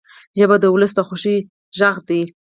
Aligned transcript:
ژبه 0.37 0.55
د 0.61 0.65
ولس 0.75 0.91
د 0.95 0.99
خوښۍ 1.07 1.37
غږ 1.79 1.97
دی 2.07 2.21